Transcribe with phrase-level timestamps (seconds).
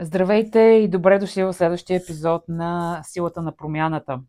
[0.00, 4.20] Здравейте и добре дошли в следващия епизод на Силата на промяната.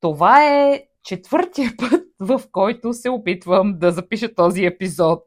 [0.00, 5.22] Това е четвъртия път, в който се опитвам да запиша този епизод.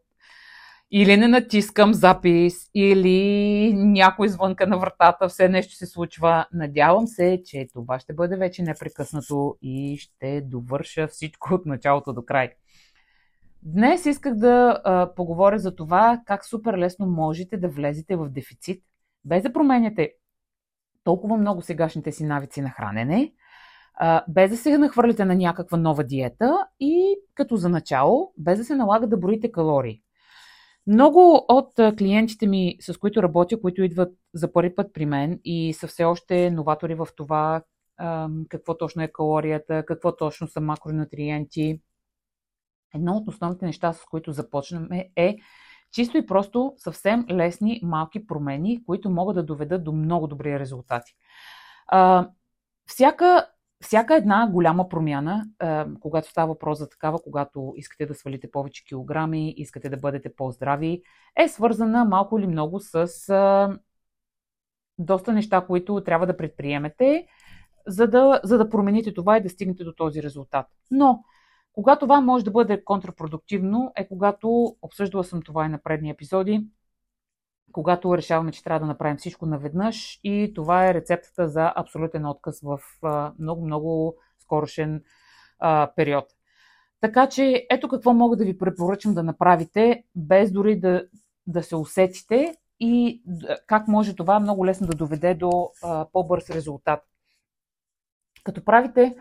[0.92, 6.46] Или не натискам запис, или някой звънка на вратата, все нещо се случва.
[6.54, 12.26] Надявам се, че това ще бъде вече непрекъснато и ще довърша всичко от началото до
[12.26, 12.50] край.
[13.62, 18.84] Днес исках да а, поговоря за това как супер лесно можете да влезете в дефицит
[19.26, 20.14] без да променяте
[21.04, 23.34] толкова много сегашните си навици на хранене,
[24.28, 28.76] без да се нахвърляте на някаква нова диета и като за начало, без да се
[28.76, 30.02] налага да броите калории.
[30.88, 35.74] Много от клиентите ми, с които работя, които идват за първи път при мен и
[35.74, 37.62] са все още новатори в това
[38.50, 41.82] какво точно е калорията, какво точно са макронутриенти,
[42.96, 45.38] едно от основните неща, с които започнем е
[45.94, 51.16] Чисто и просто съвсем лесни малки промени, които могат да доведат до много добри резултати.
[51.88, 52.30] А,
[52.86, 53.48] всяка,
[53.82, 58.86] всяка една голяма промяна, а, когато става въпрос за такава, когато искате да свалите повече
[58.86, 61.02] килограми, искате да бъдете по-здрави,
[61.38, 63.78] е свързана малко или много с а,
[64.98, 67.28] доста неща, които трябва да предприемете,
[67.88, 70.66] за да, за да промените това и да стигнете до този резултат.
[70.92, 71.24] Но
[71.74, 76.68] когато това може да бъде контрапродуктивно, е когато, обсъждала съм това и на предни епизоди,
[77.72, 82.62] когато решаваме, че трябва да направим всичко наведнъж и това е рецептата за абсолютен отказ
[82.62, 82.80] в
[83.40, 85.04] много-много скорошен
[85.60, 86.26] а, период.
[87.02, 91.08] Така че ето какво мога да ви препоръчам да направите, без дори да,
[91.48, 93.24] да се усетите и
[93.68, 97.00] как може това много лесно да доведе до а, по-бърз резултат.
[98.44, 99.16] Като правите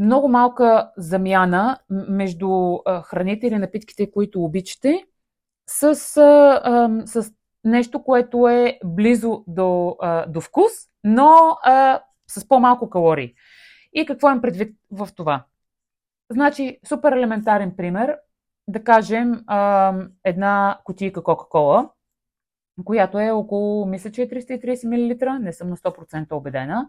[0.00, 5.06] много малка замяна между храните или напитките, които обичате,
[5.66, 5.94] с,
[7.04, 7.32] с
[7.64, 9.96] нещо, което е близо до,
[10.28, 10.72] до вкус,
[11.04, 11.56] но
[12.28, 13.34] с по-малко калории.
[13.92, 15.44] И какво им предвид в това?
[16.30, 18.16] Значи, супер елементарен пример,
[18.68, 19.44] да кажем
[20.24, 21.90] една кутийка Кока-Кола,
[22.84, 26.88] която е около, мисля, че е 330 мл, не съм на 100% убедена.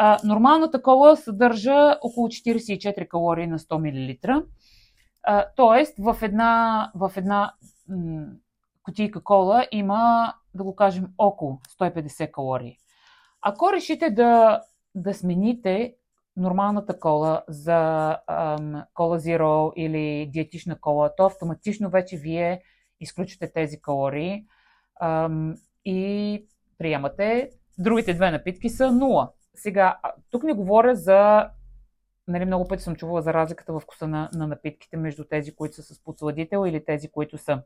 [0.00, 4.42] А, нормалната кола съдържа около 44 калории на 100 мл.
[5.22, 7.52] А, тоест, в една, в една
[7.88, 8.26] м-
[8.82, 12.76] кутийка кола има, да го кажем, около 150 калории.
[13.42, 14.62] Ако решите да,
[14.94, 15.94] да смените
[16.36, 22.62] нормалната кола за ам, кола Zero или диетична кола, то автоматично вече вие
[23.00, 24.44] изключите тези калории
[25.00, 25.54] ам,
[25.84, 26.46] и
[26.78, 27.50] приемате.
[27.78, 29.28] Другите две напитки са 0.
[29.58, 29.98] Сега,
[30.30, 31.48] тук не говоря за
[32.28, 35.74] нали, много пъти съм чувала за разликата в вкуса на, на напитките между тези, които
[35.74, 37.62] са с подсладител или тези, които са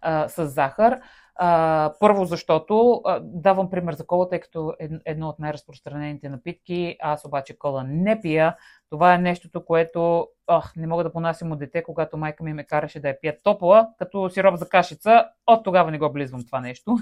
[0.00, 1.00] а, с захар.
[1.34, 6.96] А, първо, защото а, давам пример за кола, тъй като е едно от най-разпространените напитки.
[7.00, 8.56] Аз обаче кола не пия.
[8.90, 12.64] Това е нещото, което ох, не мога да понасям от дете, когато майка ми ме
[12.64, 15.28] караше да я пия топла, като сироп за кашица.
[15.46, 16.96] От тогава не го близвам това нещо.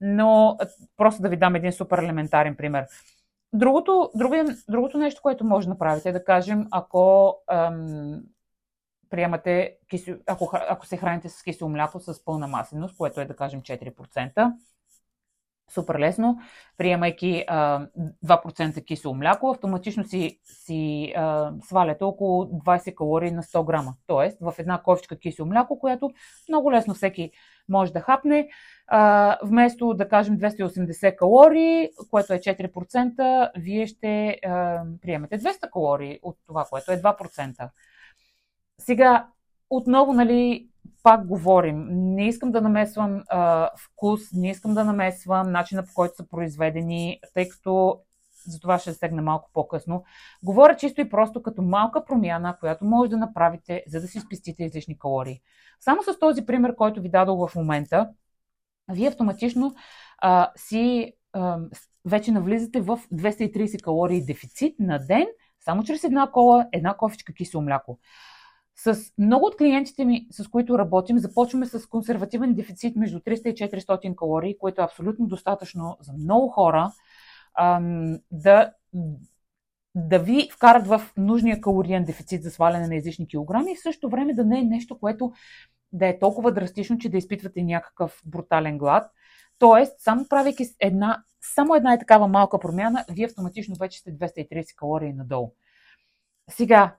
[0.00, 0.58] Но
[0.96, 2.86] просто да ви дам един супер елементарен пример.
[3.52, 4.34] Другото, друго,
[4.68, 8.22] другото нещо, което може да направите, е да кажем, ако ам,
[9.10, 13.36] приемате, киси, ако, ако се храните с кисело мляко с пълна масленост, което е да
[13.36, 14.52] кажем 4%,
[15.70, 16.38] супер лесно,
[16.78, 17.86] приемайки а,
[18.26, 23.94] 2% кисело мляко, автоматично си, си а, сваляте около 20 калории на 100 грама.
[24.06, 26.10] Тоест, в една ковичка кисело мляко, което
[26.48, 27.30] много лесно всеки
[27.68, 28.48] може да хапне,
[28.86, 36.18] а, вместо да кажем 280 калории, което е 4%, вие ще а, приемете 200 калории
[36.22, 37.70] от това, което е 2%.
[38.78, 39.26] Сега,
[39.70, 40.68] отново, нали,
[41.02, 41.86] пак говорим.
[41.90, 47.20] Не искам да намесвам а, вкус, не искам да намесвам начина по който са произведени,
[47.34, 48.00] тъй като
[48.46, 50.04] за това ще стегна малко по-късно.
[50.42, 54.64] Говоря чисто и просто като малка промяна, която може да направите, за да си спестите
[54.64, 55.40] излишни калории.
[55.80, 58.10] Само с този пример, който ви дадох в момента,
[58.90, 59.74] вие автоматично
[60.18, 61.58] а, си а,
[62.04, 65.26] вече навлизате в 230 калории дефицит на ден,
[65.60, 67.98] само чрез една кола, една кофичка кисело мляко.
[68.84, 73.54] С много от клиентите ми, с които работим, започваме с консервативен дефицит между 300 и
[73.54, 76.92] 400 калории, което е абсолютно достатъчно за много хора
[77.58, 78.72] ам, да,
[79.94, 84.10] да ви вкарат в нужния калориен дефицит за сваляне на излишни килограми и в същото
[84.10, 85.32] време да не е нещо, което
[85.92, 89.10] да е толкова драстично, че да изпитвате някакъв брутален глад.
[89.58, 91.22] Тоест, само правейки една,
[91.54, 95.52] само една е такава малка промяна, вие автоматично вече сте 230 калории надолу.
[96.50, 96.96] Сега,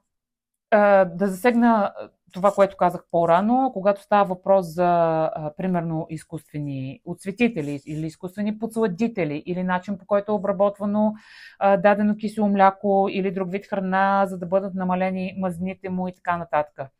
[0.71, 1.93] да засегна
[2.33, 9.43] това, което казах по-рано, когато става въпрос за, а, примерно, изкуствени отцветители или изкуствени подсладители
[9.45, 11.13] или начин по който е обработвано
[11.61, 16.37] дадено кисело мляко или друг вид храна, за да бъдат намалени мазните му и така
[16.37, 16.91] нататък.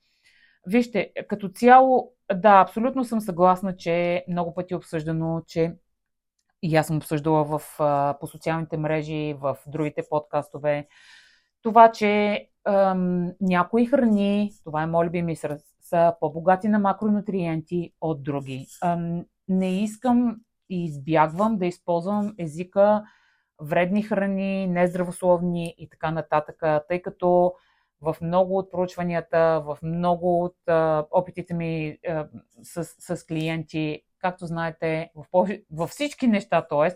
[0.68, 5.75] Вижте, като цяло, да, абсолютно съм съгласна, че много пъти е обсъждано, че
[6.62, 10.88] и аз съм обсъждала в, а, по социалните мрежи, в другите подкастове,
[11.62, 18.23] това, че ам, някои храни, това е моят любим израз, са по-богати на макронутриенти от
[18.23, 18.67] други.
[18.81, 20.38] Ам, не искам
[20.69, 23.03] и избягвам да използвам езика
[23.61, 27.53] вредни храни, нездравословни и така нататък, тъй като
[28.01, 32.27] в много от проучванията, в много от а, опитите ми а,
[32.63, 36.91] с, с клиенти, както знаете, в, във всички неща, т.е.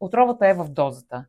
[0.00, 1.24] отровата е в дозата.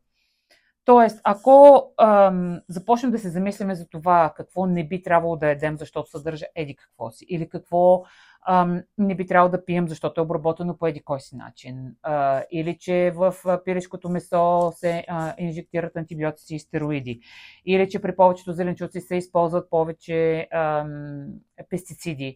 [0.88, 5.78] Тоест, ако ам, започнем да се замисляме за това какво не би трябвало да едем,
[5.78, 8.04] защото съдържа еди какво си, или какво
[8.48, 12.44] ам, не би трябвало да пием, защото е обработено по еди кой си начин, а,
[12.52, 13.36] или че в
[13.66, 17.20] пилешкото месо се а, инжектират антибиотици и стероиди,
[17.66, 21.28] или че при повечето зеленчуци се използват повече ам,
[21.70, 22.36] пестициди.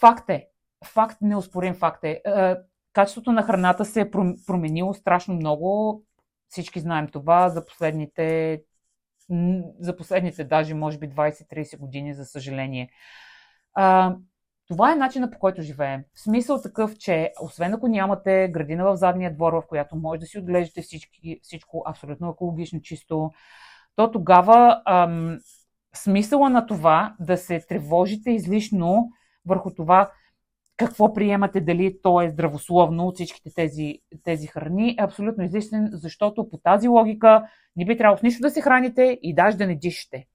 [0.00, 0.46] Факт е,
[0.84, 2.58] факт, неоспорим факт е, а,
[2.92, 4.10] качеството на храната се е
[4.46, 6.02] променило страшно много
[6.50, 8.62] всички знаем това за последните,
[9.80, 12.90] за последните даже, може би, 20-30 години, за съжаление.
[13.74, 14.16] А,
[14.68, 16.04] това е начина по който живеем.
[16.14, 20.26] В смисъл такъв, че освен ако нямате градина в задния двор, в която може да
[20.26, 23.30] си отглеждате всички, всичко абсолютно екологично чисто,
[23.96, 25.38] то тогава ам,
[25.94, 29.10] смисъла на това да се тревожите излишно
[29.46, 30.10] върху това
[30.80, 36.48] какво приемате, дали то е здравословно от всичките тези, тези храни, е абсолютно излишен, защото
[36.48, 39.76] по тази логика не би трябвало с нищо да се храните и даже да не
[39.76, 40.26] дишате.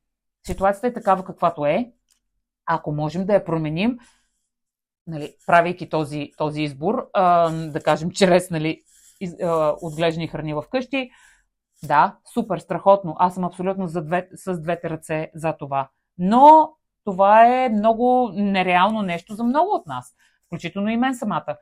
[0.47, 1.91] Ситуацията е такава каквато е.
[2.65, 3.97] Ако можем да я променим,
[5.07, 8.81] нали, правейки този, този избор, а, да кажем, чрез нали,
[9.21, 11.09] из, а, отглеждани храни в къщи,
[11.83, 13.15] да, супер, страхотно.
[13.19, 15.89] Аз съм абсолютно за две, с двете ръце за това.
[16.17, 16.71] Но
[17.03, 20.15] това е много нереално нещо за много от нас
[20.55, 21.57] включително и мен самата.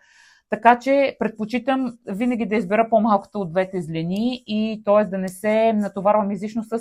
[0.50, 5.06] Така че предпочитам винаги да избера по-малкото от двете злени и т.е.
[5.06, 6.80] да не се натоварвам излишно с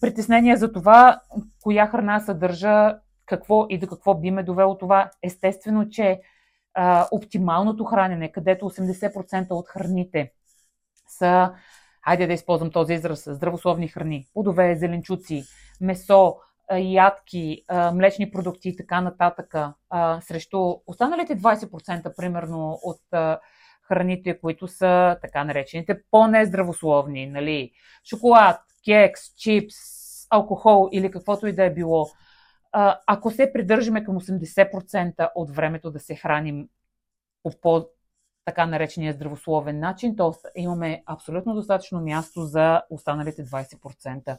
[0.00, 1.20] притеснение за това,
[1.62, 2.96] коя храна съдържа
[3.26, 5.10] какво и до какво би ме довело това.
[5.22, 6.20] Естествено, че
[6.74, 10.32] а, оптималното хранене, където 80% от храните
[11.08, 11.52] са,
[12.04, 15.42] хайде да използвам този израз, здравословни храни, плодове, зеленчуци,
[15.80, 16.36] месо,
[16.78, 19.54] ядки, млечни продукти и така нататък,
[20.20, 23.00] срещу останалите 20% примерно от
[23.88, 27.70] храните, които са така наречените по-нездравословни, нали?
[28.10, 29.74] шоколад, кекс, чипс,
[30.30, 32.06] алкохол или каквото и да е било,
[33.06, 36.68] ако се придържаме към 80% от времето да се храним
[37.42, 37.86] по по
[38.44, 44.38] така наречения здравословен начин, то имаме абсолютно достатъчно място за останалите 20%.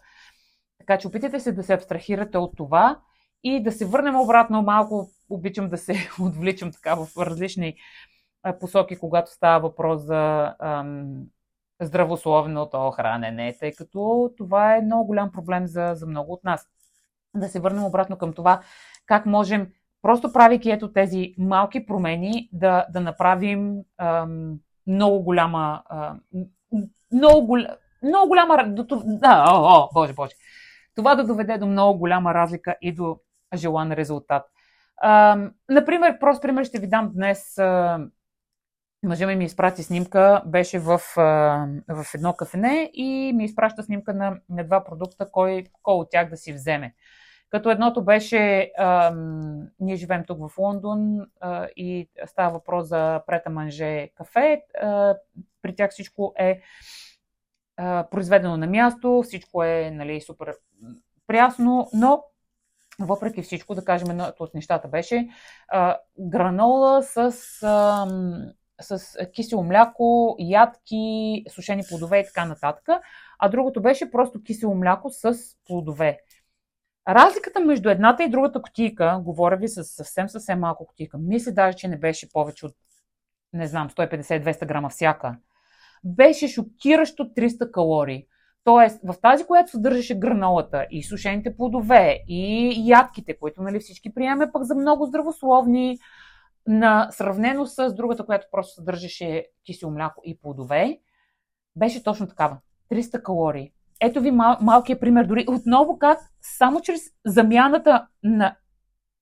[0.82, 3.00] Така че опитайте се да се абстрахирате от това
[3.44, 5.10] и да се върнем обратно малко.
[5.30, 7.76] Обичам да се отвличам така в различни
[8.60, 11.24] посоки, когато става въпрос за ам,
[11.82, 16.68] здравословното хранене, тъй като това е много голям проблем за, за много от нас.
[17.36, 18.62] Да се върнем обратно към това,
[19.06, 19.68] как можем,
[20.02, 25.84] просто правейки ето тези малки промени, да, да направим ам, много голяма.
[25.90, 26.20] Ам,
[27.12, 27.58] много,
[28.04, 28.76] много голяма.
[29.06, 30.36] Да, о, о, боже, боже
[31.02, 33.20] това да доведе до много голяма разлика и до
[33.56, 34.46] желан резултат.
[34.98, 35.38] А,
[35.70, 37.58] например, прост пример ще ви дам днес.
[37.58, 38.00] А,
[39.04, 40.98] ми ми изпрати снимка, беше в,
[41.88, 46.30] в едно кафене и ми изпраща снимка на, на два продукта, кой, кой от тях
[46.30, 46.94] да си вземе.
[47.50, 49.14] Като едното беше, а,
[49.80, 54.62] ние живеем тук в Лондон а, и става въпрос за прета манже кафе.
[54.82, 55.16] А,
[55.62, 56.62] при тях всичко е
[57.82, 60.54] а, произведено на място, всичко е нали, супер
[61.28, 62.24] прясно, но
[63.00, 65.30] въпреки всичко, да кажем, едното от нещата беше
[65.68, 67.18] а, гранола с,
[67.64, 68.08] а,
[68.82, 72.90] с кисело мляко, ядки, сушени плодове и така нататък,
[73.40, 75.36] а другото беше просто кисело мляко с
[75.68, 76.20] плодове.
[77.08, 81.78] Разликата между едната и другата котийка, говоря ви с съвсем съвсем малко котийка, мисля даже,
[81.78, 82.76] че не беше повече от,
[83.54, 85.36] не знам, 150-200 грама всяка,
[86.04, 88.26] беше шокиращо 300 калории.
[88.64, 94.52] Тоест, в тази, която съдържаше гранолата и сушените плодове и ядките, които нали, всички приемаме
[94.52, 95.98] пък за много здравословни,
[96.68, 101.00] на сравнено с другата, която просто съдържаше кисело мляко и плодове,
[101.76, 102.58] беше точно такава.
[102.92, 103.72] 300 калории.
[104.00, 105.26] ето ви мал, малкият пример.
[105.26, 108.56] Дори отново как само чрез замяната на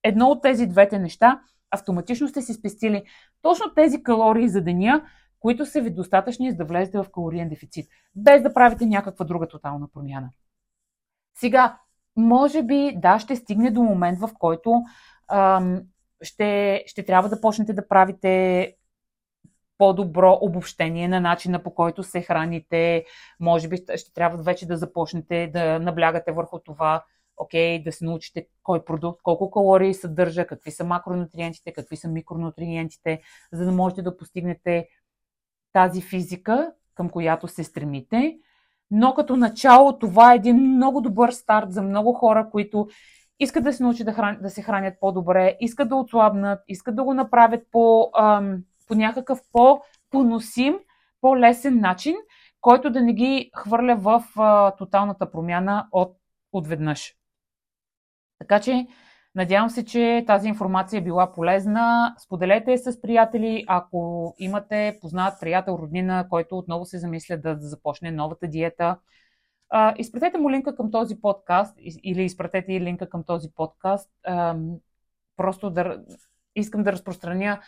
[0.04, 3.04] едно от тези двете неща, автоматично сте си спестили
[3.42, 5.04] точно тези калории за деня,
[5.40, 9.48] които са ви достатъчни за да влезете в калориен дефицит, без да правите някаква друга
[9.48, 10.30] тотална промяна.
[11.38, 11.78] Сега,
[12.16, 14.82] може би, да, ще стигне до момент, в който
[15.32, 15.82] ам,
[16.22, 18.76] ще, ще трябва да почнете да правите
[19.78, 23.06] по-добро обобщение на начина по който се храните.
[23.40, 27.04] Може би ще трябва вече да започнете да наблягате върху това,
[27.38, 33.22] окей, да се научите кой продукт, колко калории съдържа, какви са макронутриентите, какви са микронутриентите,
[33.52, 34.88] за да можете да постигнете
[35.74, 38.38] тази физика, към която се стремите.
[38.92, 42.88] Но като начало това е един много добър старт за много хора, които
[43.40, 44.38] искат да се научат да, хран...
[44.42, 49.40] да се хранят по-добре, искат да отслабнат, искат да го направят по, ам, по някакъв
[49.52, 50.80] по-поносим,
[51.22, 52.16] по-лесен начин,
[52.62, 56.18] който да не ги хвърля в а, тоталната промяна от,
[56.52, 57.14] отведнъж.
[58.40, 58.88] Така че,
[59.40, 62.16] надявам се, че тази информация е била полезна.
[62.20, 68.48] Споделете с приятели, ако имате познат приятел, роднина, който отново се замисля да, започне новата
[68.48, 68.98] диета.
[69.70, 74.10] А, изпратете му линка към този подкаст или изпратете и линка към този подкаст.
[75.38, 76.04] Просто да
[76.56, 77.60] искам да разпространя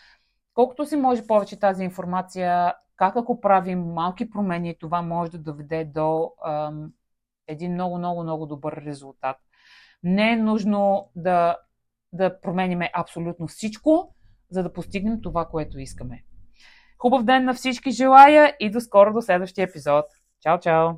[0.53, 5.85] колкото си може повече тази информация, как ако правим малки промени, това може да доведе
[5.85, 6.31] до
[7.47, 9.37] един много, много, много добър резултат.
[10.03, 11.57] Не е нужно да,
[12.13, 14.15] да промениме абсолютно всичко,
[14.51, 16.23] за да постигнем това, което искаме.
[16.97, 20.05] Хубав ден на всички желая и до скоро до следващия епизод.
[20.41, 20.89] Чао, чао!